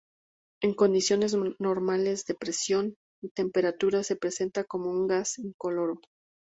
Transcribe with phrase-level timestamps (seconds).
[0.63, 6.01] En condiciones normales de presión y temperatura se presenta como un gas incoloro.